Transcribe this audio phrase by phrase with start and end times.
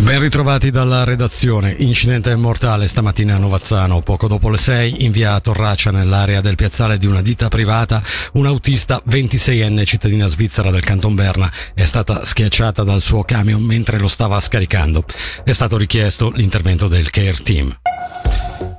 [0.00, 1.74] Ben ritrovati dalla redazione.
[1.78, 4.00] Incidente mortale stamattina a Novazzano.
[4.00, 8.46] Poco dopo le 6, in via Torraccia, nell'area del piazzale di una ditta privata, un
[8.46, 14.08] autista 26enne cittadina svizzera del Canton Berna è stata schiacciata dal suo camion mentre lo
[14.08, 15.04] stava scaricando.
[15.44, 17.76] È stato richiesto l'intervento del care team.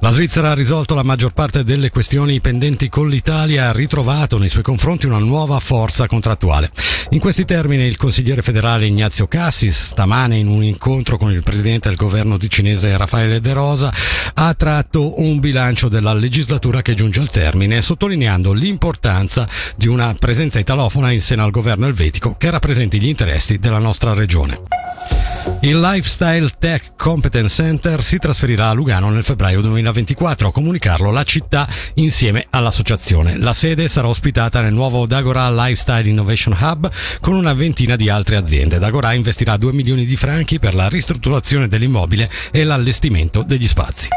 [0.01, 4.37] La Svizzera ha risolto la maggior parte delle questioni pendenti con l'Italia e ha ritrovato
[4.37, 6.71] nei suoi confronti una nuova forza contrattuale.
[7.09, 11.89] In questi termini il consigliere federale Ignazio Cassis, stamane in un incontro con il presidente
[11.89, 13.93] del governo ticinese Raffaele De Rosa,
[14.35, 20.59] ha tratto un bilancio della legislatura che giunge al termine, sottolineando l'importanza di una presenza
[20.59, 25.18] italofona in seno al governo elvetico che rappresenti gli interessi della nostra regione.
[25.61, 31.23] Il Lifestyle Tech Competence Center si trasferirà a Lugano nel febbraio 2024, a comunicarlo la
[31.23, 33.37] città insieme all'associazione.
[33.37, 36.89] La sede sarà ospitata nel nuovo Dagora Lifestyle Innovation Hub
[37.19, 38.79] con una ventina di altre aziende.
[38.79, 44.07] Dagora investirà 2 milioni di franchi per la ristrutturazione dell'immobile e l'allestimento degli spazi.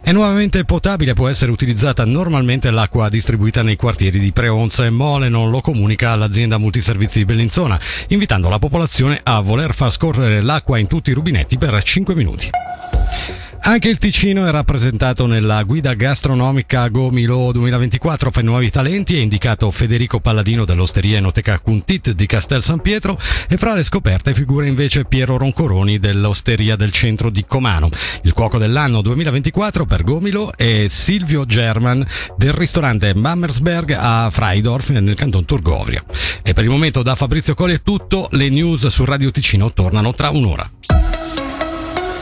[0.00, 5.50] È nuovamente potabile, può essere utilizzata normalmente l'acqua distribuita nei quartieri di Preonza e Molenon,
[5.50, 10.86] lo comunica l'azienda multiservizi di Bellinzona, invitando la popolazione a voler far scorrere l'acqua in
[10.86, 12.50] tutti i rubinetti per 5 minuti.
[13.64, 19.70] Anche il Ticino è rappresentato nella guida gastronomica Gomilo 2024 per nuovi talenti, è indicato
[19.70, 23.16] Federico Palladino dell'Osteria Enoteca Cuntit di Castel San Pietro
[23.48, 27.88] e fra le scoperte figura invece Piero Roncoroni dell'Osteria del Centro di Comano.
[28.22, 32.04] Il cuoco dell'anno 2024 per Gomilo è Silvio German
[32.36, 36.04] del ristorante Mammersberg a Freidorf nel canton Turgovria.
[36.42, 40.12] E per il momento da Fabrizio Colli è tutto, le news su Radio Ticino tornano
[40.12, 40.68] tra un'ora.